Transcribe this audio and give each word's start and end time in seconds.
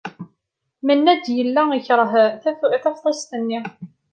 Mennad 0.85 1.23
yella 1.37 1.63
yekṛeh 1.73 2.13
taftist-nni. 2.83 3.59